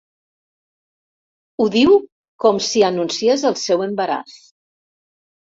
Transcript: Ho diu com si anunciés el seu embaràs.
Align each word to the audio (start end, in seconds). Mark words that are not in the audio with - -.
Ho 1.59 1.67
diu 1.75 1.93
com 2.45 2.63
si 2.69 2.83
anunciés 2.89 3.47
el 3.51 3.59
seu 3.65 3.85
embaràs. 3.89 4.37